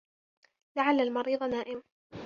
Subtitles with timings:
[0.77, 1.81] لَعَلَّ الْمَرِيضَ نَائِمٌ.